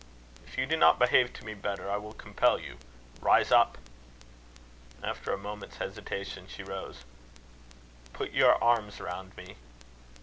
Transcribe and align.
"If 0.47 0.57
you 0.57 0.65
do 0.65 0.77
not 0.77 0.97
behave 0.97 1.31
to 1.33 1.45
me 1.45 1.53
better, 1.53 1.87
I 1.91 1.97
will 1.97 2.13
compel 2.13 2.59
you. 2.59 2.79
Rise 3.21 3.51
up!" 3.51 3.77
After 5.03 5.31
a 5.31 5.37
moment's 5.37 5.77
hesitation, 5.77 6.47
she 6.47 6.63
rose. 6.63 7.05
"Put 8.11 8.31
your 8.31 8.55
arms 8.63 8.99
round 8.99 9.37
me." 9.37 9.57